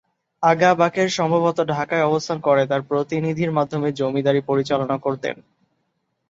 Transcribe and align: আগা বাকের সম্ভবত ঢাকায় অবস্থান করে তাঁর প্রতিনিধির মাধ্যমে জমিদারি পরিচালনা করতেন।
আগা 0.43 0.71
বাকের 0.73 1.09
সম্ভবত 1.09 1.57
ঢাকায় 1.73 2.07
অবস্থান 2.09 2.37
করে 2.39 2.63
তাঁর 2.65 2.81
প্রতিনিধির 2.81 3.51
মাধ্যমে 3.51 3.89
জমিদারি 3.91 4.41
পরিচালনা 4.41 4.95
করতেন। 4.97 5.35